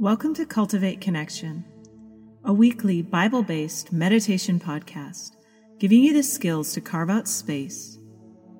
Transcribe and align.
Welcome 0.00 0.34
to 0.34 0.44
Cultivate 0.44 1.00
Connection, 1.00 1.64
a 2.44 2.52
weekly 2.52 3.00
Bible 3.00 3.44
based 3.44 3.92
meditation 3.92 4.58
podcast 4.58 5.36
giving 5.78 6.02
you 6.02 6.12
the 6.12 6.24
skills 6.24 6.72
to 6.72 6.80
carve 6.80 7.10
out 7.10 7.28
space, 7.28 7.96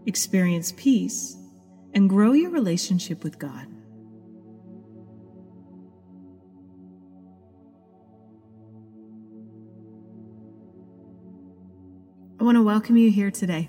experience 0.07 0.73
peace, 0.77 1.36
and 1.93 2.09
grow 2.09 2.34
your 2.34 2.50
relationship 2.50 3.25
with 3.25 3.41
God. 3.41 3.66
I 12.39 12.45
want 12.45 12.57
to 12.59 12.62
welcome 12.62 12.96
you 12.96 13.11
here 13.11 13.32
today. 13.32 13.69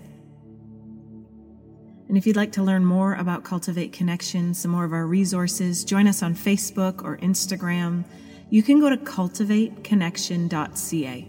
And 2.15 2.21
if 2.21 2.25
you'd 2.25 2.37
like 2.37 2.53
to 2.53 2.63
learn 2.63 2.85
more 2.85 3.15
about 3.15 3.43
Cultivate 3.43 3.91
Connection, 3.91 4.53
some 4.53 4.71
more 4.71 4.85
of 4.85 4.93
our 4.93 5.05
resources, 5.05 5.83
join 5.83 6.07
us 6.07 6.23
on 6.23 6.33
Facebook 6.33 7.03
or 7.03 7.17
Instagram. 7.17 8.05
You 8.49 8.63
can 8.63 8.79
go 8.79 8.89
to 8.89 8.95
cultivateconnection.ca. 8.95 11.27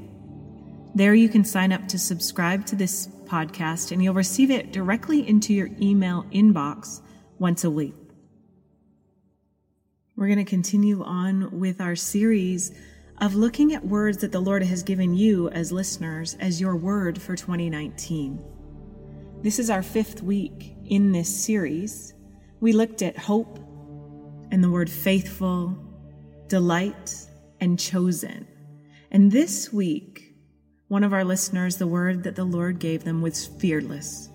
There 0.95 1.13
you 1.13 1.29
can 1.29 1.45
sign 1.45 1.73
up 1.73 1.89
to 1.89 1.99
subscribe 1.99 2.67
to 2.67 2.77
this 2.77 3.09
podcast 3.25 3.91
and 3.91 4.01
you'll 4.01 4.15
receive 4.15 4.53
it 4.53 4.73
directly 4.73 5.27
into 5.27 5.53
your 5.53 5.71
email 5.83 6.25
inbox 6.31 7.01
once 7.41 7.65
a 7.65 7.71
week. 7.71 7.97
We're 10.15 10.29
going 10.29 10.39
to 10.39 10.45
continue 10.45 11.03
on 11.03 11.59
with 11.59 11.81
our 11.81 11.97
series 11.97 12.71
of 13.21 13.35
looking 13.35 13.75
at 13.75 13.85
words 13.85 14.19
that 14.19 14.31
the 14.31 14.39
Lord 14.39 14.63
has 14.63 14.85
given 14.85 15.17
you 15.17 15.49
as 15.49 15.73
listeners 15.73 16.37
as 16.39 16.61
your 16.61 16.77
word 16.77 17.21
for 17.21 17.35
2019. 17.35 18.56
This 19.47 19.61
is 19.61 19.71
our 19.71 19.85
fifth 19.85 20.25
week 20.25 20.75
in 20.87 21.13
this 21.13 21.29
series. 21.29 22.15
We 22.59 22.73
looked 22.73 23.01
at 23.01 23.17
hope 23.17 23.61
and 24.51 24.61
the 24.61 24.69
word 24.69 24.91
faithful, 24.91 25.79
delight, 26.49 27.15
and 27.61 27.79
chosen. 27.79 28.49
And 29.13 29.31
this 29.31 29.73
week, 29.73 30.35
one 30.89 31.05
of 31.05 31.13
our 31.13 31.23
listeners, 31.23 31.77
the 31.77 31.87
word 31.87 32.25
that 32.25 32.35
the 32.35 32.43
Lord 32.43 32.81
gave 32.81 33.05
them 33.05 33.23
was 33.23 33.47
fearless. 33.47 34.31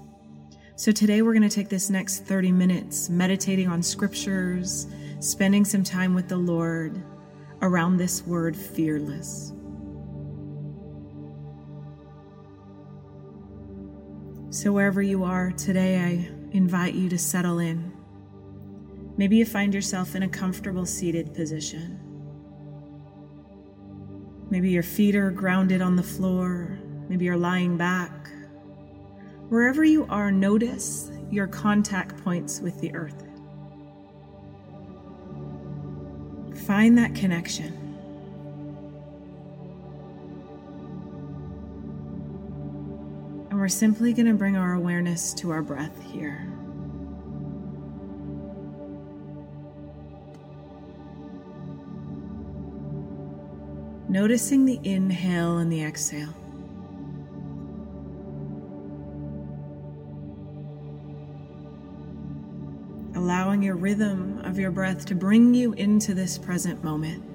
So 0.78 0.94
today 0.94 1.22
we're 1.22 1.34
going 1.34 1.42
to 1.42 1.54
take 1.54 1.68
this 1.68 1.90
next 1.90 2.26
30 2.26 2.54
minutes 2.54 3.10
meditating 3.10 3.68
on 3.68 3.84
scriptures, 3.84 4.88
spending 5.20 5.66
some 5.66 5.84
time 5.84 6.16
with 6.16 6.30
the 6.30 6.38
Lord 6.38 7.04
around 7.62 7.98
this 7.98 8.26
word 8.26 8.56
fearless. 8.56 9.52
So, 14.52 14.74
wherever 14.74 15.02
you 15.02 15.24
are 15.24 15.52
today, 15.52 15.98
I 15.98 16.30
invite 16.52 16.94
you 16.94 17.08
to 17.08 17.18
settle 17.18 17.60
in. 17.60 17.94
Maybe 19.16 19.38
you 19.38 19.46
find 19.46 19.74
yourself 19.74 20.14
in 20.14 20.24
a 20.24 20.28
comfortable 20.28 20.86
seated 20.86 21.34
position. 21.34 21.98
Maybe 24.50 24.70
your 24.70 24.84
feet 24.84 25.16
are 25.16 25.32
grounded 25.32 25.82
on 25.82 25.96
the 25.96 26.04
floor. 26.04 26.78
Maybe 27.08 27.24
you're 27.24 27.38
lying 27.38 27.78
back. 27.78 28.30
Wherever 29.48 29.86
you 29.86 30.06
are, 30.10 30.34
notice 30.34 31.12
your 31.30 31.48
contact 31.48 32.22
points 32.22 32.60
with 32.60 32.78
the 32.82 32.94
earth. 32.94 33.24
Find 36.68 36.98
that 36.98 37.16
connection. 37.16 37.81
We're 43.62 43.68
simply 43.68 44.12
going 44.12 44.26
to 44.26 44.34
bring 44.34 44.58
our 44.58 44.74
awareness 44.74 45.36
to 45.36 45.52
our 45.52 45.62
breath 45.62 46.02
here. 46.12 46.48
Noticing 54.10 54.66
the 54.66 54.80
inhale 54.84 55.60
and 55.60 55.72
the 55.72 55.84
exhale. 55.84 56.34
Allowing 63.16 63.62
your 63.62 63.76
rhythm 63.76 64.40
of 64.40 64.58
your 64.58 64.72
breath 64.72 65.06
to 65.06 65.14
bring 65.14 65.54
you 65.54 65.74
into 65.74 66.16
this 66.16 66.36
present 66.36 66.84
moment. 66.84 67.31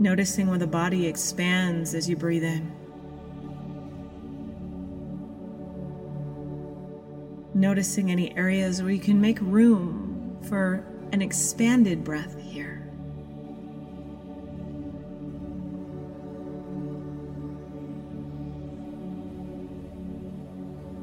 Noticing 0.00 0.46
where 0.46 0.58
the 0.58 0.66
body 0.66 1.08
expands 1.08 1.92
as 1.92 2.08
you 2.08 2.14
breathe 2.14 2.44
in. 2.44 2.72
Noticing 7.52 8.12
any 8.12 8.36
areas 8.36 8.80
where 8.80 8.92
you 8.92 9.00
can 9.00 9.20
make 9.20 9.40
room 9.40 10.38
for 10.48 10.84
an 11.10 11.20
expanded 11.20 12.04
breath 12.04 12.40
here. 12.40 12.88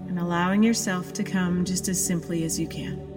And 0.07 0.17
allowing 0.17 0.63
yourself 0.63 1.11
to 1.13 1.23
come 1.25 1.65
just 1.65 1.89
as 1.89 2.03
simply 2.03 2.45
as 2.45 2.57
you 2.57 2.67
can. 2.67 3.14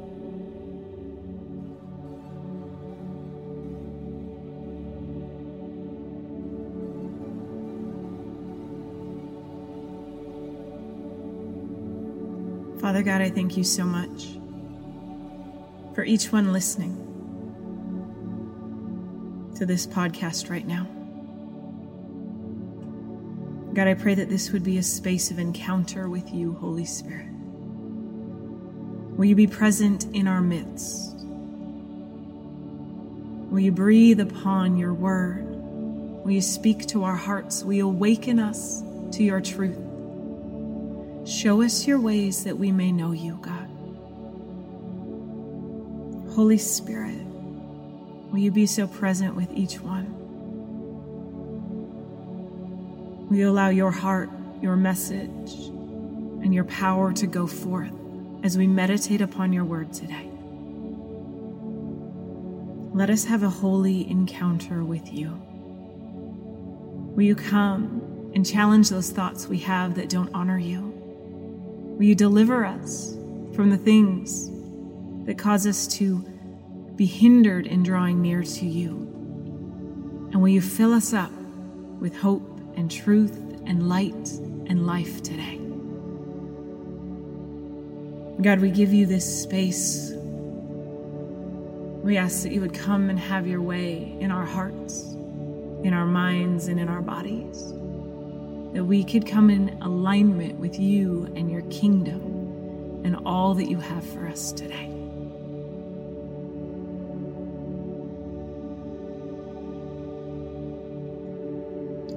Father 12.88 13.02
God, 13.02 13.20
I 13.20 13.28
thank 13.28 13.58
you 13.58 13.64
so 13.64 13.84
much 13.84 14.28
for 15.94 16.04
each 16.04 16.32
one 16.32 16.54
listening 16.54 16.96
to 19.56 19.66
this 19.66 19.86
podcast 19.86 20.48
right 20.48 20.66
now. 20.66 20.84
God, 23.74 23.88
I 23.88 23.92
pray 23.92 24.14
that 24.14 24.30
this 24.30 24.52
would 24.52 24.64
be 24.64 24.78
a 24.78 24.82
space 24.82 25.30
of 25.30 25.38
encounter 25.38 26.08
with 26.08 26.32
you, 26.32 26.54
Holy 26.54 26.86
Spirit. 26.86 27.28
Will 29.18 29.26
you 29.26 29.34
be 29.34 29.46
present 29.46 30.06
in 30.14 30.26
our 30.26 30.40
midst? 30.40 31.14
Will 33.50 33.60
you 33.60 33.70
breathe 33.70 34.20
upon 34.20 34.78
your 34.78 34.94
word? 34.94 35.44
Will 36.24 36.30
you 36.30 36.40
speak 36.40 36.86
to 36.86 37.04
our 37.04 37.16
hearts? 37.16 37.62
Will 37.62 37.74
you 37.74 37.86
awaken 37.86 38.38
us 38.38 38.82
to 39.12 39.22
your 39.22 39.42
truth? 39.42 39.87
Show 41.28 41.60
us 41.60 41.86
your 41.86 42.00
ways 42.00 42.44
that 42.44 42.56
we 42.56 42.72
may 42.72 42.90
know 42.90 43.12
you, 43.12 43.38
God. 43.42 43.68
Holy 46.34 46.56
Spirit, 46.56 47.20
will 48.30 48.38
you 48.38 48.50
be 48.50 48.64
so 48.64 48.86
present 48.86 49.34
with 49.36 49.52
each 49.52 49.78
one? 49.78 50.06
Will 53.28 53.36
you 53.36 53.50
allow 53.50 53.68
your 53.68 53.90
heart, 53.90 54.30
your 54.62 54.74
message, 54.76 55.52
and 56.42 56.54
your 56.54 56.64
power 56.64 57.12
to 57.12 57.26
go 57.26 57.46
forth 57.46 57.92
as 58.42 58.56
we 58.56 58.66
meditate 58.66 59.20
upon 59.20 59.52
your 59.52 59.64
word 59.64 59.92
today? 59.92 60.30
Let 62.94 63.10
us 63.10 63.24
have 63.26 63.42
a 63.42 63.50
holy 63.50 64.10
encounter 64.10 64.82
with 64.82 65.12
you. 65.12 65.38
Will 67.14 67.24
you 67.24 67.36
come 67.36 68.30
and 68.34 68.46
challenge 68.46 68.88
those 68.88 69.10
thoughts 69.10 69.46
we 69.46 69.58
have 69.58 69.94
that 69.96 70.08
don't 70.08 70.30
honor 70.32 70.58
you? 70.58 70.87
Will 71.98 72.04
you 72.04 72.14
deliver 72.14 72.64
us 72.64 73.16
from 73.56 73.70
the 73.70 73.76
things 73.76 74.48
that 75.26 75.36
cause 75.36 75.66
us 75.66 75.88
to 75.96 76.18
be 76.94 77.06
hindered 77.06 77.66
in 77.66 77.82
drawing 77.82 78.22
near 78.22 78.44
to 78.44 78.64
you? 78.64 78.90
And 80.30 80.40
will 80.40 80.48
you 80.48 80.60
fill 80.60 80.92
us 80.92 81.12
up 81.12 81.32
with 81.98 82.16
hope 82.16 82.60
and 82.76 82.88
truth 82.88 83.36
and 83.66 83.88
light 83.88 84.30
and 84.68 84.86
life 84.86 85.24
today? 85.24 85.56
God, 88.42 88.60
we 88.60 88.70
give 88.70 88.92
you 88.92 89.04
this 89.04 89.42
space. 89.42 90.12
We 92.04 92.16
ask 92.16 92.44
that 92.44 92.52
you 92.52 92.60
would 92.60 92.74
come 92.74 93.10
and 93.10 93.18
have 93.18 93.48
your 93.48 93.60
way 93.60 94.16
in 94.20 94.30
our 94.30 94.44
hearts, 94.44 95.02
in 95.82 95.92
our 95.92 96.06
minds, 96.06 96.68
and 96.68 96.78
in 96.78 96.88
our 96.88 97.02
bodies 97.02 97.72
that 98.78 98.84
we 98.84 99.02
could 99.02 99.26
come 99.26 99.50
in 99.50 99.76
alignment 99.82 100.56
with 100.60 100.78
you 100.78 101.24
and 101.34 101.50
your 101.50 101.62
kingdom 101.62 103.02
and 103.02 103.16
all 103.26 103.52
that 103.52 103.68
you 103.68 103.76
have 103.76 104.08
for 104.08 104.28
us 104.28 104.52
today. 104.52 104.88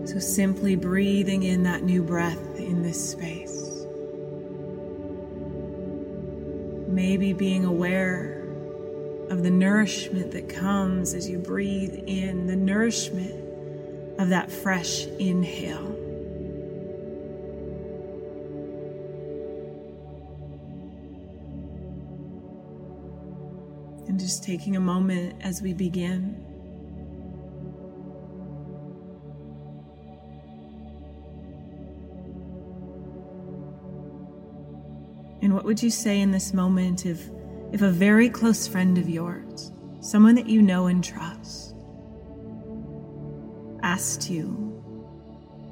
So, 0.06 0.20
simply 0.20 0.76
breathing 0.76 1.42
in 1.42 1.64
that 1.64 1.82
new 1.82 2.04
breath 2.04 2.60
in 2.60 2.84
this 2.84 3.10
space. 3.10 3.88
Maybe 6.88 7.34
being 7.34 7.66
aware 7.66 8.44
of 9.32 9.42
the 9.42 9.50
nourishment 9.50 10.30
that 10.34 10.48
comes 10.48 11.16
as 11.16 11.28
you 11.28 11.40
breathe 11.40 12.04
in, 12.06 12.46
the 12.46 12.56
nourishment 12.56 14.20
of 14.20 14.30
that 14.30 14.52
fresh 14.52 15.08
inhale. 15.18 16.01
And 24.12 24.20
just 24.20 24.44
taking 24.44 24.76
a 24.76 24.80
moment 24.82 25.38
as 25.42 25.62
we 25.62 25.72
begin. 25.72 26.36
And 35.42 35.54
what 35.54 35.64
would 35.64 35.82
you 35.82 35.90
say 35.90 36.20
in 36.20 36.32
this 36.32 36.54
moment 36.54 37.06
if, 37.06 37.30
if 37.72 37.82
a 37.82 37.90
very 37.90 38.30
close 38.30 38.68
friend 38.68 38.98
of 38.98 39.08
yours, 39.08 39.72
someone 40.02 40.36
that 40.36 40.48
you 40.48 40.62
know 40.62 40.88
and 40.88 41.02
trust, 41.02 41.74
asked 43.82 44.30
you, 44.30 44.84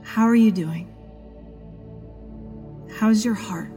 How 0.02 0.24
are 0.24 0.36
you 0.36 0.54
doing? 0.54 0.88
How's 2.98 3.26
your 3.26 3.34
heart? 3.34 3.74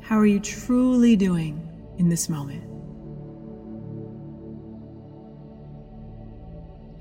How 0.00 0.16
are 0.16 0.26
you 0.26 0.38
truly 0.38 1.16
doing 1.16 1.60
in 1.98 2.08
this 2.08 2.28
moment? 2.28 2.75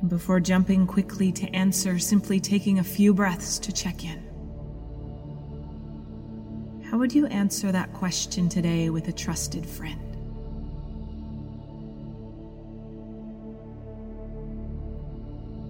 Before 0.08 0.40
jumping 0.40 0.86
quickly 0.86 1.32
to 1.32 1.48
answer, 1.56 1.98
simply 1.98 2.40
taking 2.40 2.78
a 2.78 2.84
few 2.84 3.12
breaths 3.14 3.58
to 3.60 3.72
check 3.72 4.04
in. 4.04 4.22
How 6.84 7.00
would 7.00 7.14
you 7.14 7.26
answer 7.26 7.72
that 7.72 7.92
question 7.94 8.48
today 8.48 8.92
with 8.92 9.08
a 9.08 9.12
trusted 9.12 9.66
friend? 9.66 10.00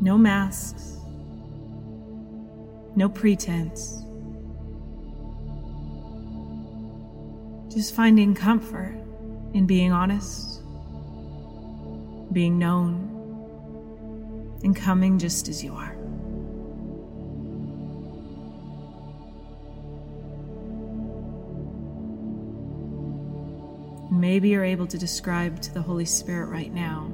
No 0.01 0.17
masks, 0.17 0.97
no 2.95 3.07
pretense. 3.07 4.01
Just 7.73 7.95
finding 7.95 8.35
comfort 8.35 8.95
in 9.53 9.65
being 9.65 9.93
honest, 9.93 10.61
being 12.33 12.59
known, 12.59 13.04
and 14.63 14.75
coming 14.75 15.19
just 15.19 15.47
as 15.47 15.63
you 15.63 15.73
are. 15.73 15.95
Maybe 24.11 24.49
you're 24.49 24.63
able 24.63 24.87
to 24.87 24.97
describe 24.97 25.61
to 25.61 25.73
the 25.73 25.81
Holy 25.81 26.05
Spirit 26.05 26.47
right 26.47 26.73
now 26.73 27.11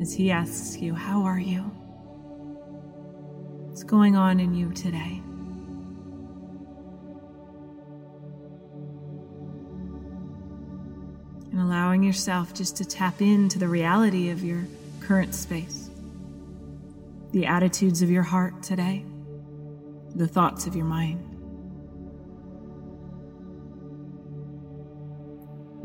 as 0.00 0.12
He 0.12 0.30
asks 0.30 0.76
you, 0.76 0.94
How 0.94 1.22
are 1.22 1.38
you? 1.38 1.62
What's 3.68 3.82
going 3.82 4.16
on 4.16 4.38
in 4.40 4.54
you 4.54 4.72
today? 4.72 5.22
And 11.50 11.60
allowing 11.60 12.02
yourself 12.02 12.54
just 12.54 12.76
to 12.76 12.84
tap 12.84 13.20
into 13.20 13.58
the 13.58 13.68
reality 13.68 14.30
of 14.30 14.44
your 14.44 14.66
current 15.00 15.34
space, 15.34 15.87
the 17.32 17.46
attitudes 17.46 18.02
of 18.02 18.10
your 18.10 18.22
heart 18.22 18.62
today, 18.62 19.04
the 20.14 20.28
thoughts 20.28 20.66
of 20.66 20.74
your 20.74 20.86
mind. 20.86 21.28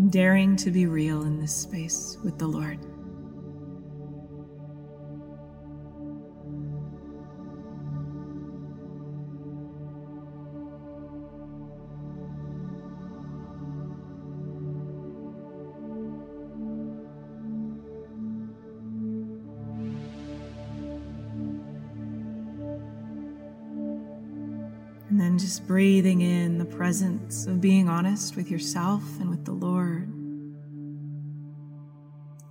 daring 0.09 0.55
to 0.55 0.71
be 0.71 0.85
real 0.85 1.23
in 1.23 1.39
this 1.39 1.55
space 1.55 2.17
with 2.23 2.37
the 2.37 2.47
Lord. 2.47 2.79
Just 25.53 25.67
breathing 25.67 26.21
in 26.21 26.57
the 26.57 26.65
presence 26.65 27.45
of 27.45 27.61
being 27.61 27.87
honest 27.87 28.35
with 28.35 28.49
yourself 28.49 29.03
and 29.19 29.29
with 29.29 29.45
the 29.45 29.51
Lord. 29.51 30.11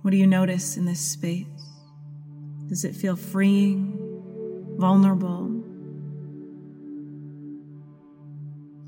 What 0.03 0.11
do 0.11 0.17
you 0.17 0.25
notice 0.25 0.77
in 0.77 0.85
this 0.85 1.01
space? 1.01 1.45
Does 2.69 2.85
it 2.85 2.95
feel 2.95 3.17
freeing, 3.17 3.99
vulnerable? 4.77 5.47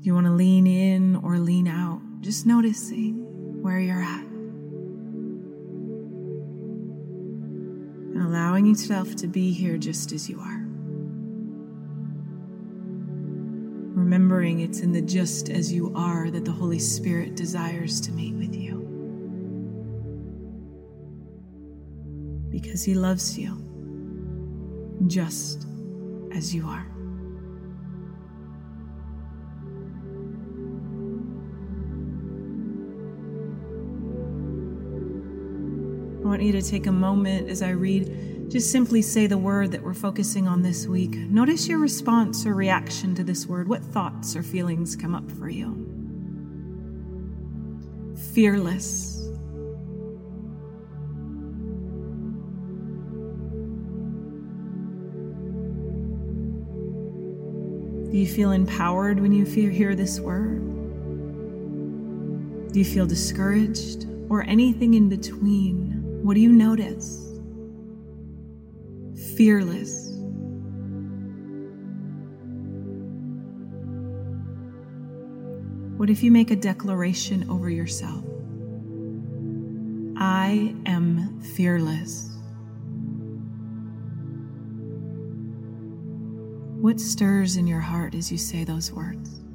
you 0.00 0.14
want 0.14 0.24
to 0.24 0.32
lean 0.32 0.66
in 0.66 1.16
or 1.16 1.36
lean 1.36 1.68
out? 1.68 2.00
Just 2.22 2.46
noticing 2.46 3.60
where 3.60 3.78
you're 3.78 4.02
at. 4.02 4.24
And 8.14 8.22
allowing 8.22 8.64
yourself 8.64 9.14
to 9.16 9.26
be 9.26 9.52
here 9.52 9.76
just 9.76 10.10
as 10.12 10.26
you 10.30 10.40
are. 10.40 10.65
Remembering 14.46 14.70
it's 14.70 14.80
in 14.80 14.92
the 14.92 15.02
just 15.02 15.48
as 15.48 15.72
you 15.72 15.92
are 15.96 16.30
that 16.30 16.44
the 16.44 16.52
Holy 16.52 16.78
Spirit 16.78 17.34
desires 17.34 18.00
to 18.00 18.12
meet 18.12 18.32
with 18.34 18.54
you. 18.54 18.76
Because 22.48 22.84
He 22.84 22.94
loves 22.94 23.36
you 23.36 23.58
just 25.08 25.66
as 26.32 26.54
you 26.54 26.64
are. 26.64 26.86
I 36.22 36.28
want 36.28 36.42
you 36.42 36.52
to 36.52 36.62
take 36.62 36.86
a 36.86 36.92
moment 36.92 37.48
as 37.48 37.62
I 37.62 37.70
read 37.70 38.35
just 38.48 38.70
simply 38.70 39.02
say 39.02 39.26
the 39.26 39.36
word 39.36 39.72
that 39.72 39.82
we're 39.82 39.92
focusing 39.92 40.46
on 40.46 40.62
this 40.62 40.86
week. 40.86 41.16
Notice 41.16 41.66
your 41.66 41.78
response 41.78 42.46
or 42.46 42.54
reaction 42.54 43.14
to 43.16 43.24
this 43.24 43.46
word. 43.46 43.68
What 43.68 43.82
thoughts 43.82 44.36
or 44.36 44.42
feelings 44.42 44.94
come 44.94 45.14
up 45.14 45.30
for 45.32 45.48
you? 45.48 45.82
Fearless. 48.32 49.14
Do 58.10 58.16
you 58.16 58.26
feel 58.28 58.52
empowered 58.52 59.20
when 59.20 59.32
you 59.32 59.44
hear 59.44 59.94
this 59.96 60.20
word? 60.20 60.62
Do 62.72 62.78
you 62.78 62.84
feel 62.84 63.06
discouraged 63.06 64.06
or 64.30 64.44
anything 64.44 64.94
in 64.94 65.08
between? 65.08 66.22
What 66.22 66.34
do 66.34 66.40
you 66.40 66.52
notice? 66.52 67.25
Fearless. 69.36 70.12
What 75.96 76.10
if 76.10 76.22
you 76.22 76.30
make 76.30 76.50
a 76.50 76.56
declaration 76.56 77.48
over 77.50 77.70
yourself? 77.70 78.24
I 80.18 80.74
am 80.86 81.40
fearless. 81.40 82.30
What 86.80 87.00
stirs 87.00 87.56
in 87.56 87.66
your 87.66 87.80
heart 87.80 88.14
as 88.14 88.30
you 88.30 88.38
say 88.38 88.64
those 88.64 88.92
words? 88.92 89.45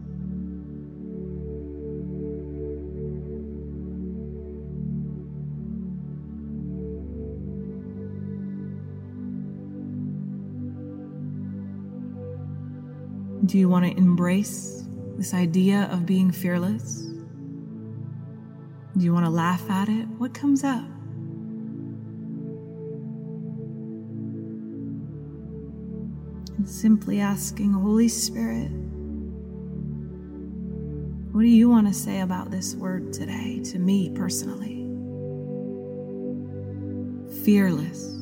Do 13.45 13.57
you 13.57 13.67
want 13.67 13.85
to 13.85 13.97
embrace 13.97 14.85
this 15.17 15.33
idea 15.33 15.89
of 15.91 16.05
being 16.05 16.31
fearless? 16.31 17.01
Do 18.95 19.03
you 19.03 19.13
want 19.13 19.25
to 19.25 19.31
laugh 19.31 19.67
at 19.67 19.89
it? 19.89 20.07
What 20.19 20.33
comes 20.33 20.63
up? 20.63 20.83
And 26.57 26.69
simply 26.69 27.19
asking, 27.19 27.73
Holy 27.73 28.07
Spirit, 28.09 28.69
what 31.31 31.41
do 31.41 31.47
you 31.47 31.67
want 31.67 31.87
to 31.87 31.93
say 31.93 32.19
about 32.19 32.51
this 32.51 32.75
word 32.75 33.11
today 33.11 33.59
to 33.71 33.79
me 33.79 34.11
personally? 34.11 34.85
Fearless. 37.43 38.20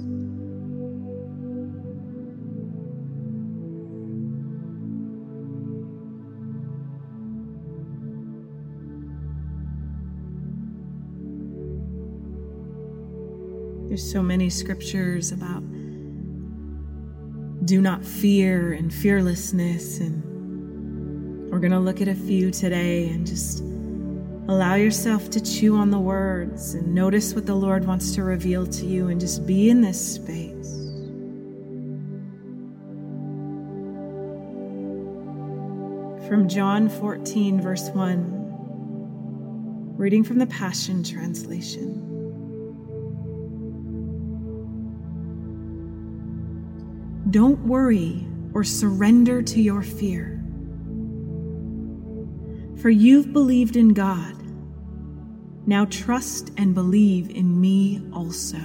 There's 14.00 14.14
so 14.14 14.24
many 14.24 14.50
scriptures 14.50 15.34
about 15.34 15.62
do 17.66 17.82
not 17.82 18.06
fear 18.06 18.72
and 18.72 18.94
fearlessness. 18.94 20.00
And 20.00 21.52
we're 21.52 21.60
going 21.60 21.74
to 21.74 21.82
look 21.82 22.00
at 22.00 22.08
a 22.08 22.16
few 22.16 22.50
today 22.50 23.10
and 23.10 23.28
just 23.28 23.62
Allow 24.48 24.76
yourself 24.76 25.30
to 25.32 25.42
chew 25.42 25.76
on 25.76 25.92
the 25.92 26.00
words 26.00 26.76
and 26.76 26.96
notice 26.96 27.34
what 27.34 27.46
the 27.46 27.56
Lord 27.56 27.86
wants 27.86 28.16
to 28.16 28.24
reveal 28.24 28.66
to 28.66 28.86
you 28.86 29.10
and 29.10 29.20
just 29.20 29.46
be 29.46 29.70
in 29.70 29.82
this 29.82 30.16
space. 30.16 30.76
From 36.30 36.48
John 36.48 36.88
14, 36.88 37.62
verse 37.62 37.90
1, 37.90 39.96
reading 39.98 40.24
from 40.24 40.38
the 40.38 40.48
Passion 40.48 41.04
Translation. 41.04 42.09
Don't 47.32 47.60
worry 47.68 48.26
or 48.56 48.64
surrender 48.64 49.44
to 49.44 49.62
your 49.62 49.84
fear. 49.84 50.44
For 52.82 52.90
you've 52.90 53.34
believed 53.34 53.76
in 53.76 53.90
God. 53.90 54.36
Now 55.68 55.86
trust 55.86 56.52
and 56.58 56.74
believe 56.74 57.30
in 57.30 57.62
me 57.62 58.02
also. 58.12 58.58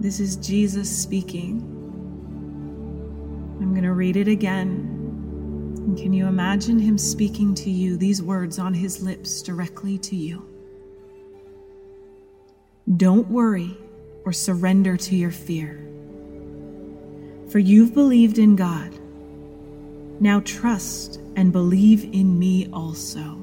This 0.00 0.18
is 0.18 0.34
Jesus 0.38 0.90
speaking. 0.90 1.60
I'm 3.60 3.70
going 3.70 3.84
to 3.84 3.92
read 3.92 4.16
it 4.16 4.26
again. 4.26 4.91
And 5.84 5.98
can 5.98 6.12
you 6.12 6.28
imagine 6.28 6.78
him 6.78 6.96
speaking 6.96 7.54
to 7.56 7.70
you 7.70 7.96
these 7.96 8.22
words 8.22 8.60
on 8.60 8.72
his 8.72 9.02
lips 9.02 9.42
directly 9.42 9.98
to 9.98 10.14
you? 10.14 10.46
Don't 12.96 13.28
worry 13.28 13.76
or 14.24 14.32
surrender 14.32 14.96
to 14.96 15.16
your 15.16 15.32
fear. 15.32 15.84
For 17.50 17.58
you've 17.58 17.94
believed 17.94 18.38
in 18.38 18.54
God. 18.54 18.96
Now 20.20 20.40
trust 20.44 21.20
and 21.34 21.52
believe 21.52 22.04
in 22.14 22.38
me 22.38 22.68
also. 22.72 23.41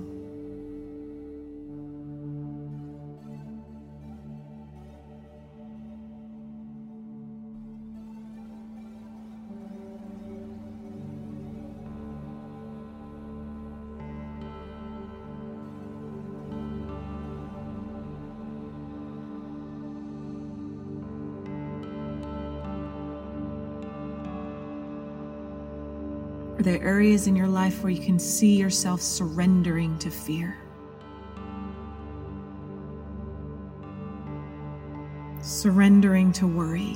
Are 26.60 26.62
there 26.62 26.84
areas 26.84 27.26
in 27.26 27.38
your 27.38 27.48
life 27.48 27.82
where 27.82 27.90
you 27.90 28.04
can 28.04 28.20
see 28.20 28.58
yourself 28.58 29.02
surrendering 29.02 29.98
to 30.00 30.12
fear? 30.12 30.58
Surrendering 35.42 36.34
to 36.34 36.46
worry? 36.48 36.96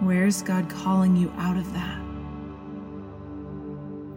Where's 0.00 0.42
God 0.42 0.68
calling 0.68 1.14
you 1.14 1.32
out 1.36 1.56
of 1.56 1.72
that? 1.72 2.00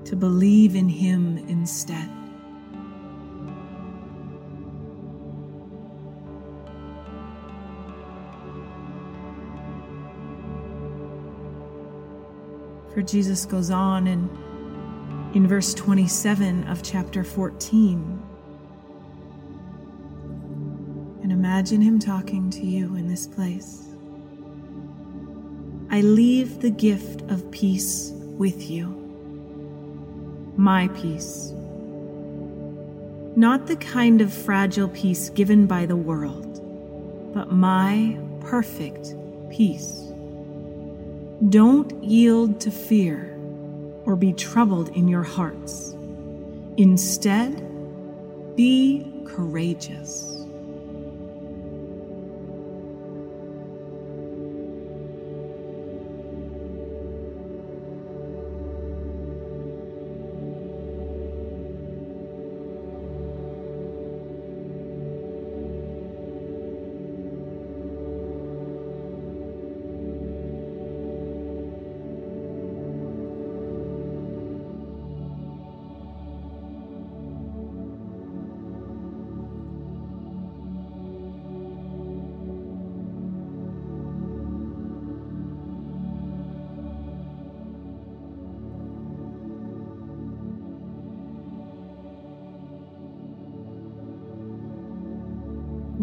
To 0.06 0.16
believe 0.16 0.76
in 0.76 0.90
Him 0.90 1.38
instead. 1.38 2.15
For 12.96 13.02
Jesus 13.02 13.46
goes 13.46 13.72
on 13.72 14.08
and 14.08 14.30
in 15.36 15.46
verse 15.50 15.74
27 15.74 16.64
of 16.70 16.82
chapter 16.82 17.26
14. 17.26 18.24
And 21.22 21.30
imagine 21.30 21.82
him 21.82 22.00
talking 22.00 22.50
to 22.52 22.66
you 22.66 22.96
in 22.96 23.10
this 23.10 23.28
place. 23.28 23.90
I 25.92 26.00
leave 26.00 26.62
the 26.62 26.70
gift 26.70 27.24
of 27.24 27.52
peace 27.52 28.14
with 28.14 28.70
you, 28.70 28.88
my 30.56 30.88
peace. 30.88 31.52
Not 33.36 33.68
the 33.68 33.76
kind 33.76 34.22
of 34.22 34.34
fragile 34.34 34.88
peace 34.88 35.28
given 35.32 35.68
by 35.68 35.86
the 35.86 35.98
world, 35.98 37.34
but 37.34 37.52
my 37.52 38.18
perfect 38.40 39.14
peace. 39.50 40.14
Don't 41.50 42.04
yield 42.04 42.60
to 42.62 42.72
fear 42.72 43.38
or 44.06 44.16
be 44.16 44.34
troubled 44.34 44.90
in 44.96 45.08
your 45.08 45.22
hearts. 45.22 45.96
Instead, 46.78 48.56
be 48.56 49.06
courageous. 49.26 50.35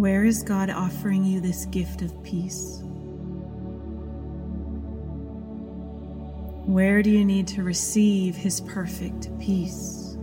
Where 0.02 0.24
is 0.24 0.42
God 0.42 0.68
offering 0.68 1.22
you 1.22 1.40
this 1.40 1.64
gift 1.66 2.02
of 2.02 2.24
peace? 2.24 2.80
Where 6.66 7.04
do 7.04 7.10
you 7.10 7.24
need 7.24 7.46
to 7.46 7.62
receive 7.62 8.34
His 8.34 8.60
perfect 8.62 9.28
peace? 9.38 10.16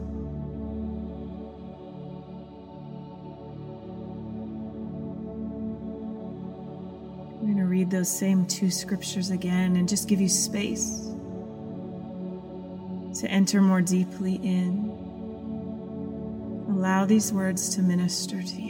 I'm 7.31 7.45
going 7.45 7.55
to 7.55 7.63
read 7.63 7.89
those 7.89 8.11
same 8.11 8.45
two 8.47 8.69
scriptures 8.69 9.29
again 9.29 9.77
and 9.77 9.87
just 9.87 10.09
give 10.09 10.19
you 10.19 10.27
space 10.27 11.05
to 13.21 13.31
enter 13.31 13.61
more 13.61 13.81
deeply 13.81 14.41
in. 14.43 14.89
Allow 16.67 17.05
these 17.05 17.31
words 17.31 17.73
to 17.75 17.81
minister 17.81 18.43
to 18.43 18.61
you. 18.61 18.68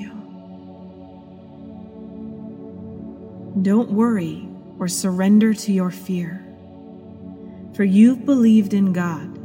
Don't 3.61 3.91
worry 3.91 4.47
or 4.79 4.87
surrender 4.87 5.53
to 5.53 5.73
your 5.73 5.91
fear, 5.91 6.45
for 7.73 7.83
you've 7.83 8.25
believed 8.25 8.73
in 8.73 8.93
God. 8.93 9.37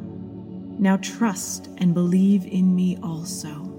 Now 0.79 0.99
trust 0.99 1.69
and 1.79 1.95
believe 1.95 2.47
in 2.47 2.77
me 2.77 2.97
also. 3.03 3.74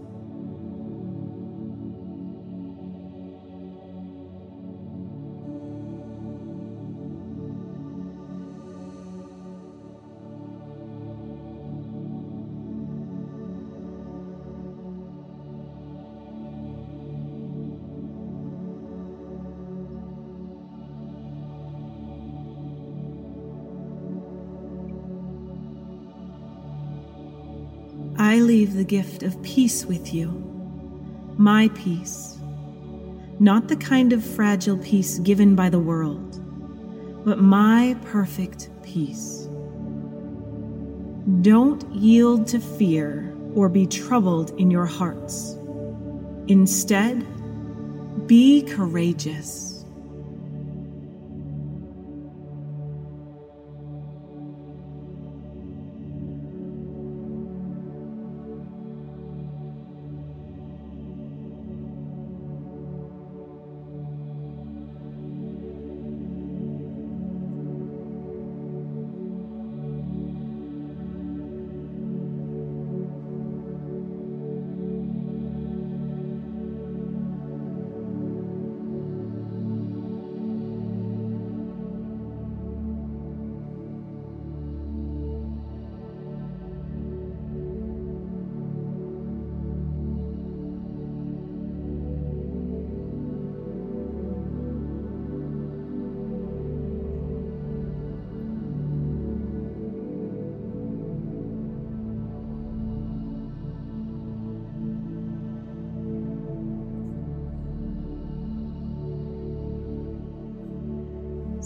Leave 28.45 28.75
the 28.75 28.83
gift 28.83 29.23
of 29.23 29.41
peace 29.41 29.85
with 29.85 30.13
you, 30.13 30.29
my 31.37 31.67
peace, 31.69 32.37
not 33.39 33.67
the 33.67 33.75
kind 33.75 34.13
of 34.13 34.23
fragile 34.23 34.77
peace 34.77 35.17
given 35.19 35.55
by 35.55 35.67
the 35.69 35.79
world, 35.79 36.39
but 37.25 37.39
my 37.39 37.97
perfect 38.05 38.69
peace. 38.83 39.49
Don't 41.41 41.83
yield 41.91 42.47
to 42.47 42.59
fear 42.59 43.35
or 43.55 43.67
be 43.67 43.87
troubled 43.87 44.51
in 44.59 44.69
your 44.69 44.85
hearts. 44.85 45.57
Instead, 46.47 47.25
Be 48.27 48.63
courageous. 48.63 49.74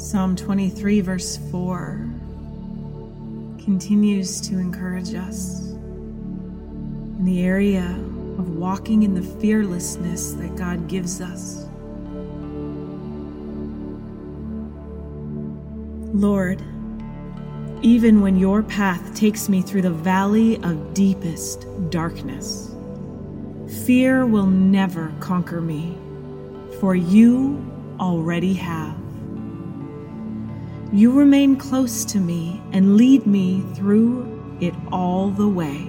Psalm 0.09 0.35
23, 0.35 1.01
verse 1.01 1.37
4, 1.51 2.09
continues 3.63 4.41
to 4.41 4.57
encourage 4.57 5.13
us 5.13 5.67
in 5.69 7.25
the 7.25 7.43
area 7.43 7.85
of 8.39 8.49
walking 8.49 9.03
in 9.03 9.13
the 9.13 9.21
fearlessness 9.21 10.33
that 10.33 10.55
God 10.55 10.87
gives 10.87 11.21
us. 11.21 11.63
Lord, 16.11 16.59
even 17.83 18.21
when 18.21 18.35
your 18.35 18.63
path 18.63 19.13
takes 19.13 19.47
me 19.47 19.61
through 19.61 19.83
the 19.83 19.91
valley 19.91 20.55
of 20.63 20.95
deepest 20.95 21.67
darkness, 21.91 22.73
fear 23.85 24.25
will 24.25 24.47
never 24.47 25.13
conquer 25.19 25.61
me, 25.61 25.95
for 26.79 26.95
you 26.95 27.63
already 27.99 28.55
have. 28.55 28.98
You 30.91 31.11
remain 31.11 31.55
close 31.55 32.03
to 32.05 32.19
me 32.19 32.63
and 32.71 32.97
lead 32.97 33.27
me 33.27 33.61
through 33.75 34.57
it 34.59 34.73
all 34.91 35.29
the 35.29 35.47
way. 35.47 35.87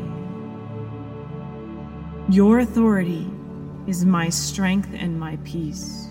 Your 2.28 2.58
authority 2.58 3.26
is 3.86 4.04
my 4.04 4.28
strength 4.28 4.90
and 4.94 5.18
my 5.18 5.38
peace. 5.42 6.08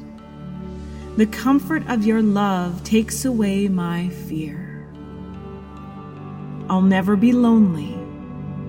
The 1.17 1.27
comfort 1.27 1.88
of 1.88 2.03
your 2.03 2.24
love 2.24 2.84
takes 2.84 3.25
away 3.25 3.67
my 3.67 4.10
fear. 4.10 4.89
I'll 6.67 6.81
never 6.81 7.15
be 7.15 7.31
lonely, 7.31 7.96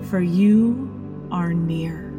for 0.07 0.21
you 0.21 1.27
are 1.31 1.51
near. 1.51 2.10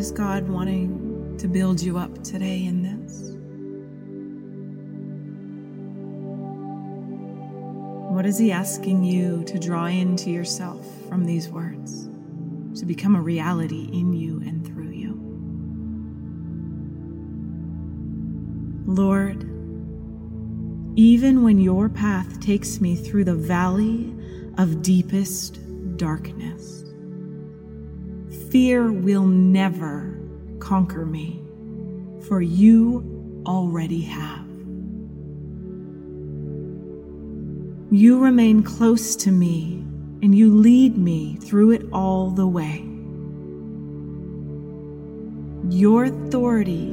Is 0.00 0.10
God 0.10 0.48
wanting 0.48 1.36
to 1.36 1.46
build 1.46 1.78
you 1.78 1.98
up 1.98 2.24
today 2.24 2.64
in 2.64 2.82
this? 2.82 3.32
What 8.10 8.24
is 8.24 8.38
He 8.38 8.50
asking 8.50 9.04
you 9.04 9.44
to 9.44 9.58
draw 9.58 9.84
into 9.84 10.30
yourself 10.30 10.86
from 11.06 11.26
these 11.26 11.50
words 11.50 12.08
to 12.80 12.86
become 12.86 13.14
a 13.14 13.20
reality 13.20 13.90
in 13.92 14.14
you 14.14 14.40
and 14.40 14.66
through 14.66 14.88
you? 14.88 15.20
Lord, 18.86 19.42
even 20.98 21.42
when 21.42 21.58
your 21.58 21.90
path 21.90 22.40
takes 22.40 22.80
me 22.80 22.96
through 22.96 23.24
the 23.24 23.34
valley 23.34 24.14
of 24.56 24.80
deepest 24.80 25.60
darkness, 25.98 26.89
Fear 28.50 28.90
will 28.90 29.26
never 29.26 30.18
conquer 30.58 31.06
me, 31.06 31.40
for 32.26 32.42
you 32.42 33.42
already 33.46 34.00
have. 34.02 34.44
You 37.92 38.18
remain 38.18 38.64
close 38.64 39.14
to 39.16 39.30
me 39.30 39.84
and 40.22 40.34
you 40.34 40.52
lead 40.52 40.98
me 40.98 41.36
through 41.36 41.70
it 41.70 41.86
all 41.92 42.30
the 42.30 42.48
way. 42.48 42.84
Your 45.68 46.06
authority 46.06 46.88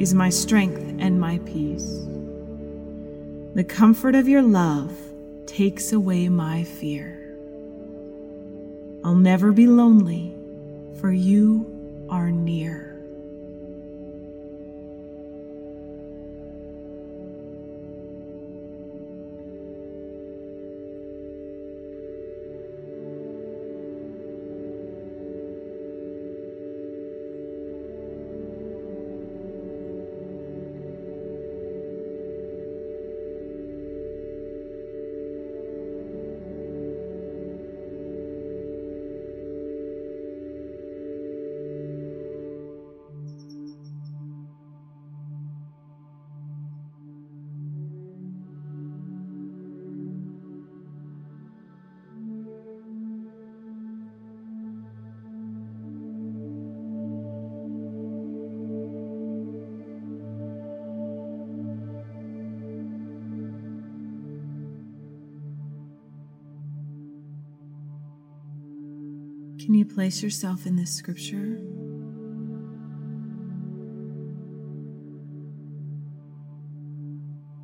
is 0.00 0.14
my 0.14 0.30
strength 0.30 0.82
and 0.98 1.20
my 1.20 1.38
peace. 1.46 2.08
The 3.54 3.64
comfort 3.64 4.16
of 4.16 4.26
your 4.26 4.42
love 4.42 4.98
takes 5.46 5.92
away 5.92 6.28
my 6.28 6.64
fear. 6.64 7.36
I'll 9.04 9.14
never 9.14 9.52
be 9.52 9.68
lonely 9.68 10.34
for 10.98 11.12
you 11.12 11.64
are 12.10 12.30
near. 12.30 12.87
Can 69.68 69.74
you 69.74 69.84
place 69.84 70.22
yourself 70.22 70.64
in 70.64 70.76
this 70.76 70.90
scripture? 70.90 71.60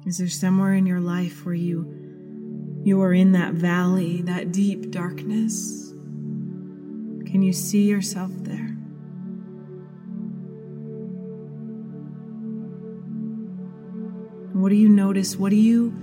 Is 0.06 0.18
there 0.18 0.28
somewhere 0.28 0.74
in 0.74 0.84
your 0.84 1.00
life 1.00 1.46
where 1.46 1.54
you 1.54 2.82
You 2.84 3.00
are 3.00 3.14
in 3.14 3.32
that 3.32 3.54
valley, 3.54 4.20
that 4.20 4.52
deep 4.52 4.90
darkness. 4.90 5.92
Can 7.24 7.40
you 7.40 7.54
see 7.54 7.84
yourself 7.84 8.30
there? 8.40 8.76
What 14.52 14.68
do 14.68 14.76
you 14.76 14.90
notice? 14.90 15.36
What 15.38 15.52
are 15.52 15.54
you 15.54 15.94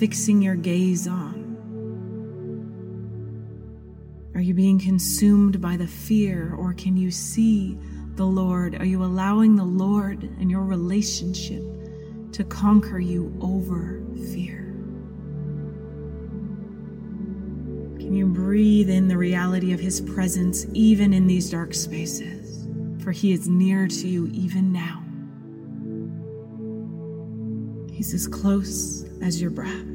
fixing 0.00 0.42
your 0.42 0.56
gaze 0.56 1.06
on? 1.06 1.33
Are 4.34 4.40
you 4.40 4.52
being 4.52 4.80
consumed 4.80 5.60
by 5.60 5.76
the 5.76 5.86
fear, 5.86 6.54
or 6.58 6.74
can 6.74 6.96
you 6.96 7.12
see 7.12 7.78
the 8.16 8.24
Lord? 8.24 8.74
Are 8.74 8.84
you 8.84 9.04
allowing 9.04 9.54
the 9.54 9.64
Lord 9.64 10.24
and 10.24 10.50
your 10.50 10.62
relationship 10.62 11.62
to 12.32 12.42
conquer 12.42 12.98
you 12.98 13.32
over 13.40 14.02
fear? 14.32 14.74
Can 18.00 18.12
you 18.12 18.26
breathe 18.26 18.90
in 18.90 19.06
the 19.06 19.16
reality 19.16 19.72
of 19.72 19.78
His 19.78 20.00
presence 20.00 20.66
even 20.72 21.12
in 21.12 21.28
these 21.28 21.48
dark 21.48 21.72
spaces? 21.72 22.66
For 23.04 23.12
He 23.12 23.32
is 23.32 23.48
near 23.48 23.86
to 23.86 24.08
you 24.08 24.26
even 24.32 24.72
now. 24.72 25.00
He's 27.94 28.12
as 28.12 28.26
close 28.26 29.04
as 29.22 29.40
your 29.40 29.50
breath. 29.50 29.93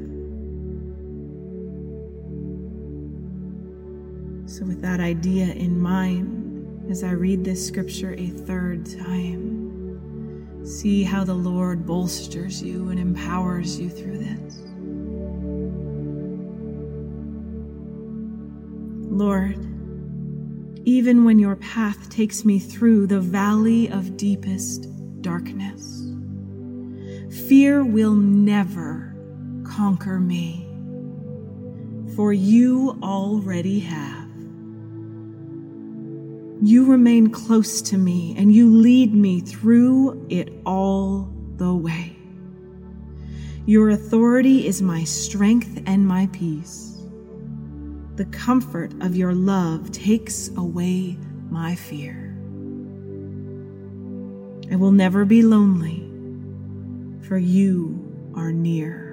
That 4.80 5.00
idea 5.00 5.46
in 5.46 5.80
mind, 5.80 6.90
as 6.90 7.04
I 7.04 7.10
read 7.10 7.44
this 7.44 7.64
scripture 7.64 8.14
a 8.14 8.28
third 8.28 8.86
time, 8.86 10.64
see 10.64 11.02
how 11.02 11.22
the 11.22 11.34
Lord 11.34 11.84
bolsters 11.86 12.62
you 12.62 12.88
and 12.88 12.98
empowers 12.98 13.78
you 13.78 13.90
through 13.90 14.18
this. 14.18 14.62
Lord, 19.12 19.58
even 20.86 21.24
when 21.24 21.38
your 21.38 21.56
path 21.56 22.08
takes 22.08 22.44
me 22.46 22.58
through 22.58 23.06
the 23.06 23.20
valley 23.20 23.90
of 23.90 24.16
deepest 24.16 24.88
darkness, 25.20 26.06
fear 27.46 27.84
will 27.84 28.14
never 28.14 29.14
conquer 29.62 30.18
me, 30.18 30.66
for 32.16 32.32
you 32.32 32.98
already 33.02 33.80
have. 33.80 34.29
You 36.62 36.84
remain 36.84 37.30
close 37.30 37.80
to 37.82 37.96
me 37.96 38.34
and 38.36 38.54
you 38.54 38.68
lead 38.68 39.14
me 39.14 39.40
through 39.40 40.26
it 40.28 40.52
all 40.66 41.32
the 41.56 41.74
way. 41.74 42.14
Your 43.64 43.88
authority 43.90 44.66
is 44.66 44.82
my 44.82 45.04
strength 45.04 45.82
and 45.86 46.06
my 46.06 46.28
peace. 46.32 46.98
The 48.16 48.26
comfort 48.26 48.92
of 49.00 49.16
your 49.16 49.32
love 49.32 49.90
takes 49.90 50.48
away 50.56 51.16
my 51.48 51.74
fear. 51.76 52.36
I 54.70 54.76
will 54.76 54.92
never 54.92 55.24
be 55.24 55.40
lonely, 55.42 56.06
for 57.26 57.38
you 57.38 58.32
are 58.34 58.52
near. 58.52 59.09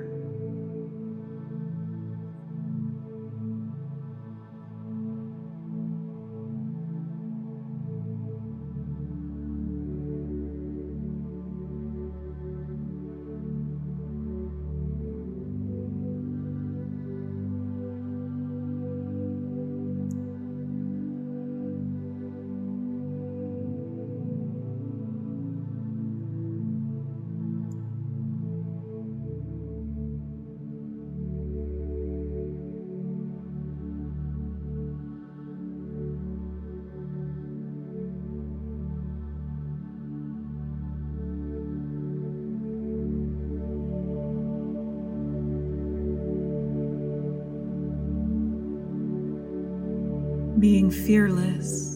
Being 50.68 50.92
fearless 50.92 51.96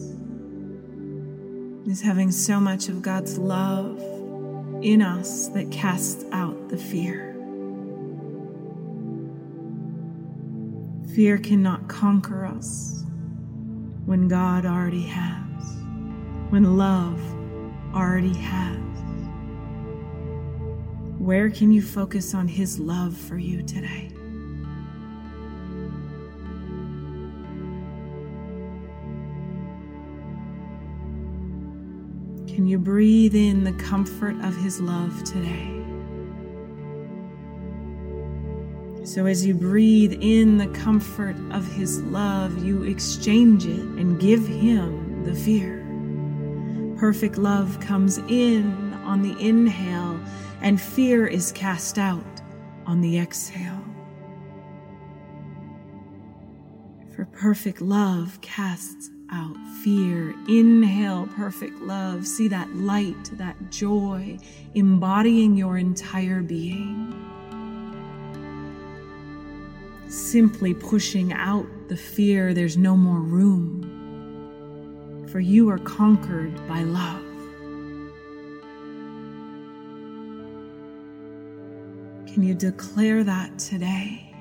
is 1.86 2.00
having 2.00 2.30
so 2.30 2.58
much 2.58 2.88
of 2.88 3.02
God's 3.02 3.36
love 3.36 4.00
in 4.82 5.02
us 5.02 5.48
that 5.48 5.70
casts 5.70 6.24
out 6.32 6.70
the 6.70 6.78
fear. 6.78 7.34
Fear 11.14 11.36
cannot 11.36 11.86
conquer 11.86 12.46
us 12.46 13.04
when 14.06 14.26
God 14.26 14.64
already 14.64 15.02
has, 15.02 15.76
when 16.48 16.78
love 16.78 17.20
already 17.94 18.34
has. 18.38 18.78
Where 21.18 21.50
can 21.50 21.72
you 21.72 21.82
focus 21.82 22.32
on 22.32 22.48
His 22.48 22.78
love 22.78 23.14
for 23.18 23.36
you 23.36 23.62
today? 23.62 24.08
Can 32.54 32.66
you 32.66 32.78
breathe 32.78 33.34
in 33.34 33.64
the 33.64 33.72
comfort 33.72 34.36
of 34.44 34.54
His 34.54 34.78
love 34.78 35.24
today? 35.24 35.82
So, 39.06 39.24
as 39.24 39.46
you 39.46 39.54
breathe 39.54 40.18
in 40.20 40.58
the 40.58 40.66
comfort 40.66 41.34
of 41.50 41.66
His 41.72 42.02
love, 42.02 42.62
you 42.62 42.82
exchange 42.82 43.64
it 43.64 43.80
and 43.80 44.20
give 44.20 44.46
Him 44.46 45.24
the 45.24 45.34
fear. 45.34 45.78
Perfect 46.98 47.38
love 47.38 47.80
comes 47.80 48.18
in 48.18 48.92
on 49.02 49.22
the 49.22 49.34
inhale, 49.40 50.20
and 50.60 50.78
fear 50.78 51.26
is 51.26 51.52
cast 51.52 51.96
out 51.96 52.42
on 52.84 53.00
the 53.00 53.18
exhale. 53.18 53.82
For 57.16 57.24
perfect 57.24 57.80
love 57.80 58.42
casts 58.42 59.08
out 59.32 59.56
fear. 59.82 60.34
Inhale 60.48 61.26
perfect 61.36 61.80
love. 61.80 62.26
See 62.26 62.48
that 62.48 62.74
light, 62.76 63.30
that 63.32 63.56
joy 63.70 64.38
embodying 64.74 65.56
your 65.56 65.78
entire 65.78 66.42
being. 66.42 67.18
Simply 70.08 70.74
pushing 70.74 71.32
out 71.32 71.66
the 71.88 71.96
fear, 71.96 72.52
there's 72.54 72.76
no 72.76 72.96
more 72.96 73.20
room. 73.20 73.88
For 75.30 75.40
you 75.40 75.70
are 75.70 75.78
conquered 75.78 76.54
by 76.68 76.82
love. 76.82 77.22
Can 82.32 82.42
you 82.42 82.54
declare 82.54 83.24
that 83.24 83.58
today? 83.58 84.31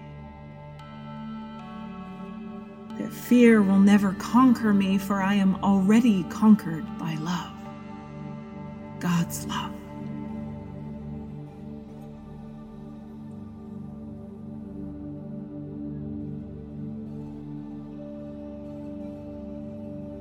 Fear 3.12 3.62
will 3.62 3.80
never 3.80 4.14
conquer 4.14 4.74
me, 4.74 4.98
for 4.98 5.22
I 5.22 5.36
am 5.36 5.56
already 5.64 6.24
conquered 6.24 6.86
by 6.98 7.16
love. 7.16 7.52
God's 9.00 9.46
love. 9.48 9.74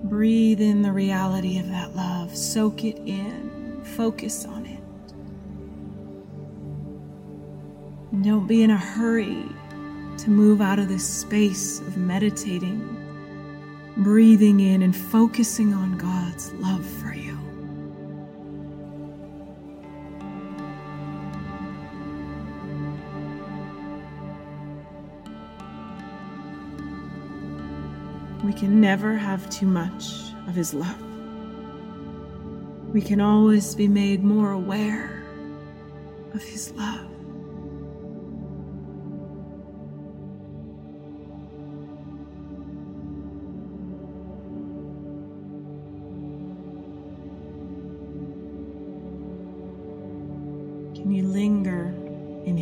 Breathe 0.05 0.61
in 0.61 0.83
the 0.83 0.93
reality 0.93 1.59
of 1.59 1.69
that 1.69 1.95
love. 1.95 2.37
Soak 2.37 2.85
it 2.85 2.99
in. 3.07 3.81
Focus 3.97 4.45
on 4.45 4.67
it. 4.67 4.81
Don't 8.23 8.47
be 8.47 8.63
in 8.63 8.71
a 8.71 8.77
hurry 8.77 9.47
to 10.21 10.31
move 10.31 10.61
out 10.61 10.79
of 10.79 10.89
this 10.89 11.09
space 11.09 11.81
of 11.81 11.97
meditating, 11.97 12.79
breathing 13.97 14.61
in 14.61 14.83
and 14.83 14.95
focusing 14.95 15.73
on 15.73 15.97
God's 15.97 16.53
love 16.55 16.85
for 16.85 17.15
you. 17.15 17.39
We 28.45 28.53
can 28.53 28.79
never 28.79 29.17
have 29.17 29.49
too 29.49 29.67
much 29.67 30.33
of 30.47 30.55
His 30.55 30.75
love. 30.75 31.01
We 32.93 33.01
can 33.01 33.23
always 33.23 33.75
be 33.75 33.89
made 33.89 34.23
more 34.23 34.53
aware 34.53 35.25
of 36.35 36.43
His 36.43 36.73
love. 36.73 37.10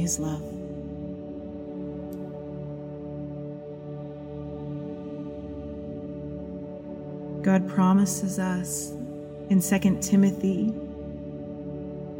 His 0.08 0.18
love. 0.18 0.42
God 7.42 7.68
promises 7.68 8.38
us 8.38 8.92
in 9.50 9.60
2 9.60 9.98
Timothy 10.00 10.72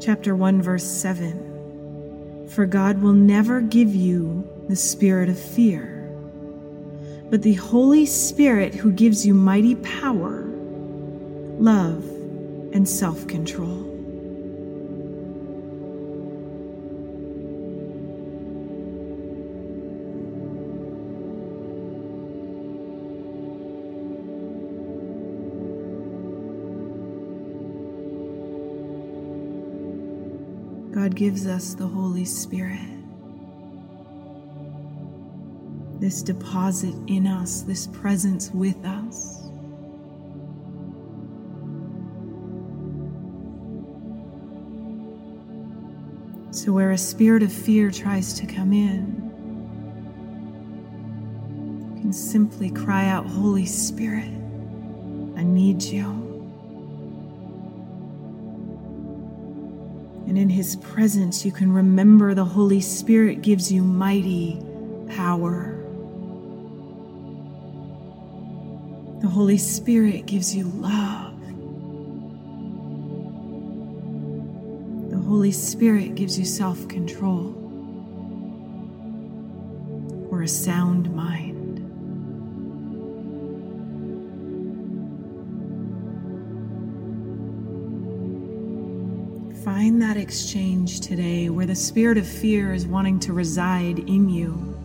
chapter 0.01 0.37
1 0.37 0.61
verse 0.61 0.85
7 0.85 2.47
For 2.51 2.67
God 2.67 3.01
will 3.01 3.15
never 3.15 3.63
give 3.63 3.95
you 3.95 4.47
the 4.69 4.77
spirit 4.77 5.31
of 5.31 5.39
fear 5.39 5.95
but 7.31 7.43
the 7.43 7.55
Holy 7.55 8.05
Spirit 8.05 8.75
who 8.75 8.93
gives 8.93 9.27
you 9.27 9.33
mighty 9.33 9.77
power 9.77 10.45
love 11.59 12.05
and 12.75 12.87
self-control 12.87 13.88
God 30.99 31.15
gives 31.15 31.47
us 31.47 31.75
the 31.75 31.87
Holy 31.87 32.25
Spirit. 32.25 32.81
This 36.01 36.23
deposit 36.23 36.93
in 37.07 37.25
us, 37.25 37.61
this 37.61 37.87
presence 37.87 38.51
with 38.51 38.85
us. 38.85 39.45
So, 46.51 46.73
where 46.73 46.91
a 46.91 46.99
spirit 46.99 47.45
of 47.45 47.53
fear 47.53 47.93
tries 47.93 48.35
to 48.41 48.47
come 48.47 48.73
in, 48.73 49.23
you 51.95 52.01
can 52.01 52.13
simply 52.13 52.71
cry 52.71 53.07
out, 53.07 53.25
Holy 53.25 53.67
Spirit, 53.67 54.33
I 55.37 55.45
need 55.45 55.81
you. 55.81 56.28
In 60.39 60.49
His 60.49 60.77
presence, 60.77 61.45
you 61.45 61.51
can 61.51 61.73
remember 61.73 62.33
the 62.33 62.45
Holy 62.45 62.81
Spirit 62.81 63.43
gives 63.43 63.73
you 63.73 63.83
mighty 63.83 64.63
power. 65.09 65.75
The 69.21 69.27
Holy 69.27 69.59
Spirit 69.59 70.27
gives 70.27 70.55
you 70.55 70.63
love. 70.63 71.41
The 75.11 75.19
Holy 75.19 75.51
Spirit 75.51 76.15
gives 76.15 76.39
you 76.39 76.45
self 76.45 76.87
control 76.87 77.53
or 80.31 80.43
a 80.43 80.49
sound 80.49 81.13
mind. 81.17 81.58
Find 89.79 90.03
that 90.03 90.17
exchange 90.17 90.99
today 90.99 91.51
where 91.51 91.65
the 91.65 91.77
spirit 91.77 92.19
of 92.19 92.27
fear 92.27 92.75
is 92.75 92.85
wanting 92.85 93.21
to 93.21 93.33
reside 93.33 94.01
in 94.01 94.29
you, 94.29 94.77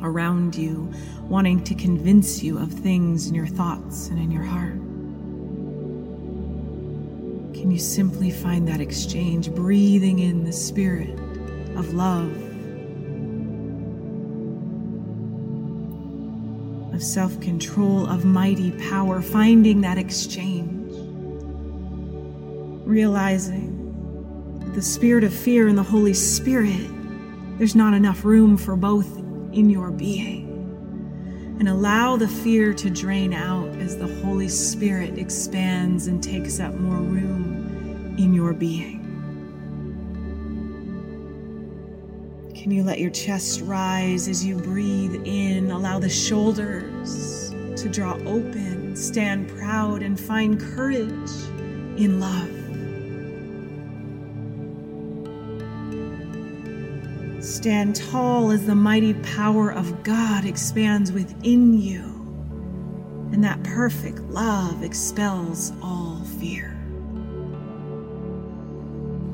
around 0.00 0.56
you, 0.56 0.90
wanting 1.28 1.62
to 1.64 1.74
convince 1.74 2.42
you 2.42 2.56
of 2.56 2.72
things 2.72 3.26
in 3.28 3.34
your 3.34 3.46
thoughts 3.46 4.08
and 4.08 4.18
in 4.18 4.30
your 4.30 4.42
heart. 4.42 4.78
Can 7.52 7.70
you 7.70 7.78
simply 7.78 8.30
find 8.30 8.66
that 8.68 8.80
exchange, 8.80 9.50
breathing 9.50 10.20
in 10.20 10.44
the 10.44 10.52
spirit 10.52 11.10
of 11.76 11.92
love, 11.92 12.32
of 16.94 17.02
self 17.02 17.38
control, 17.42 18.06
of 18.06 18.24
mighty 18.24 18.70
power, 18.88 19.20
finding 19.20 19.82
that 19.82 19.98
exchange, 19.98 20.90
realizing 22.86 23.75
the 24.76 24.82
spirit 24.82 25.24
of 25.24 25.32
fear 25.32 25.68
and 25.68 25.78
the 25.78 25.82
Holy 25.82 26.12
Spirit, 26.12 26.90
there's 27.56 27.74
not 27.74 27.94
enough 27.94 28.26
room 28.26 28.58
for 28.58 28.76
both 28.76 29.16
in 29.54 29.70
your 29.70 29.90
being. 29.90 30.44
And 31.58 31.66
allow 31.66 32.18
the 32.18 32.28
fear 32.28 32.74
to 32.74 32.90
drain 32.90 33.32
out 33.32 33.70
as 33.76 33.96
the 33.96 34.06
Holy 34.22 34.48
Spirit 34.48 35.16
expands 35.16 36.08
and 36.08 36.22
takes 36.22 36.60
up 36.60 36.74
more 36.74 36.98
room 36.98 38.14
in 38.18 38.34
your 38.34 38.52
being. 38.52 39.00
Can 42.54 42.70
you 42.70 42.84
let 42.84 43.00
your 43.00 43.10
chest 43.12 43.62
rise 43.62 44.28
as 44.28 44.44
you 44.44 44.58
breathe 44.58 45.22
in? 45.24 45.70
Allow 45.70 46.00
the 46.00 46.10
shoulders 46.10 47.48
to 47.80 47.88
draw 47.88 48.12
open, 48.26 48.94
stand 48.94 49.48
proud, 49.56 50.02
and 50.02 50.20
find 50.20 50.60
courage 50.60 51.30
in 51.96 52.20
love. 52.20 52.55
Stand 57.56 57.96
tall 57.96 58.50
as 58.50 58.66
the 58.66 58.74
mighty 58.74 59.14
power 59.14 59.70
of 59.72 60.02
God 60.02 60.44
expands 60.44 61.10
within 61.10 61.72
you, 61.80 62.02
and 63.32 63.42
that 63.42 63.62
perfect 63.62 64.20
love 64.24 64.82
expels 64.82 65.72
all 65.82 66.22
fear. 66.38 66.78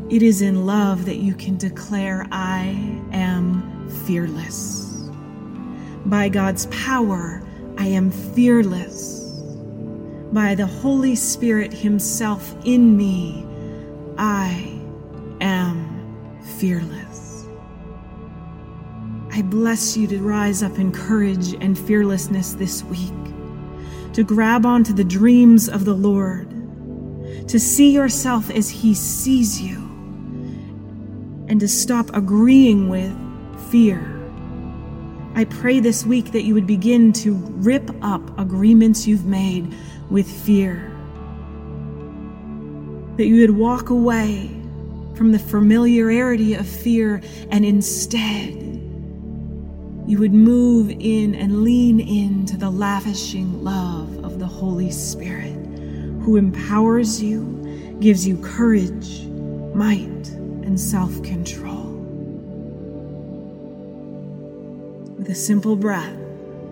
It 0.08 0.22
is 0.22 0.40
in 0.40 0.66
love 0.66 1.04
that 1.06 1.16
you 1.16 1.34
can 1.34 1.56
declare, 1.56 2.28
I 2.30 2.66
am 3.10 3.90
fearless. 4.06 5.10
By 6.06 6.28
God's 6.28 6.66
power, 6.66 7.42
I 7.76 7.88
am 7.88 8.12
fearless. 8.12 9.32
By 10.32 10.54
the 10.54 10.66
Holy 10.66 11.16
Spirit 11.16 11.72
Himself 11.72 12.54
in 12.64 12.96
me, 12.96 13.44
I 14.16 14.80
am 15.40 16.40
fearless. 16.60 17.11
I 19.42 19.44
bless 19.44 19.96
you 19.96 20.06
to 20.06 20.22
rise 20.22 20.62
up 20.62 20.78
in 20.78 20.92
courage 20.92 21.54
and 21.54 21.76
fearlessness 21.76 22.52
this 22.52 22.84
week, 22.84 23.12
to 24.12 24.22
grab 24.22 24.64
onto 24.64 24.92
the 24.92 25.02
dreams 25.02 25.68
of 25.68 25.84
the 25.84 25.94
Lord, 25.94 26.48
to 27.48 27.58
see 27.58 27.90
yourself 27.90 28.50
as 28.50 28.70
He 28.70 28.94
sees 28.94 29.60
you, 29.60 29.78
and 31.48 31.58
to 31.58 31.66
stop 31.66 32.14
agreeing 32.14 32.88
with 32.88 33.12
fear. 33.68 34.00
I 35.34 35.44
pray 35.44 35.80
this 35.80 36.06
week 36.06 36.30
that 36.30 36.44
you 36.44 36.54
would 36.54 36.68
begin 36.68 37.12
to 37.14 37.34
rip 37.34 37.90
up 38.00 38.38
agreements 38.38 39.08
you've 39.08 39.26
made 39.26 39.74
with 40.08 40.30
fear, 40.30 40.96
that 43.16 43.26
you 43.26 43.40
would 43.40 43.56
walk 43.56 43.90
away 43.90 44.52
from 45.16 45.32
the 45.32 45.40
familiarity 45.40 46.54
of 46.54 46.64
fear 46.64 47.20
and 47.50 47.64
instead 47.64 48.71
you 50.06 50.18
would 50.18 50.32
move 50.32 50.90
in 50.90 51.34
and 51.34 51.62
lean 51.62 52.00
into 52.00 52.56
the 52.56 52.70
lavishing 52.70 53.62
love 53.62 54.24
of 54.24 54.38
the 54.38 54.46
Holy 54.46 54.90
Spirit, 54.90 55.54
who 56.22 56.36
empowers 56.36 57.22
you, 57.22 57.96
gives 58.00 58.26
you 58.26 58.36
courage, 58.38 59.22
might, 59.74 60.28
and 60.64 60.78
self 60.78 61.22
control. 61.22 61.84
With 65.16 65.28
a 65.28 65.34
simple 65.36 65.76
breath, 65.76 66.16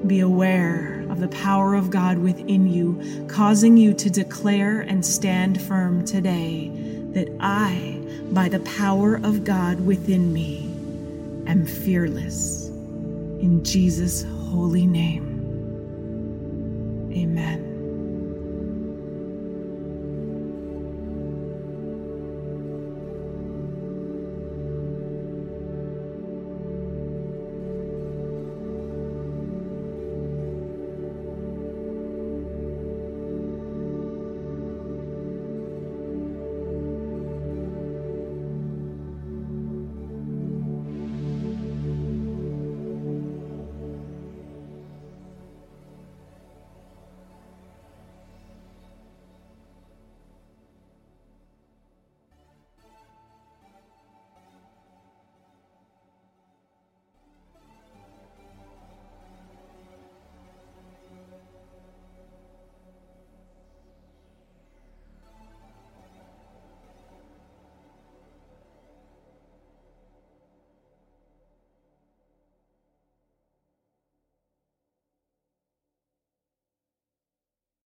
be 0.07 0.21
aware 0.21 1.05
of 1.09 1.21
the 1.21 1.29
power 1.29 1.75
of 1.75 1.91
God 1.91 2.19
within 2.19 2.67
you, 2.69 3.27
causing 3.29 3.77
you 3.77 3.95
to 3.95 4.11
declare 4.11 4.81
and 4.81 5.07
stand 5.07 5.63
firm 5.63 6.05
today 6.05 6.73
that 7.13 7.29
I, 7.39 8.01
by 8.33 8.49
the 8.49 8.61
power 8.61 9.17
of 9.17 9.45
God 9.45 9.81
within 9.81 10.33
me, 10.33 10.65
am 11.47 11.65
fearless. 11.65 12.60
In 13.41 13.65
Jesus' 13.65 14.25
holy 14.51 14.87
name, 14.87 15.55
amen. 17.13 17.70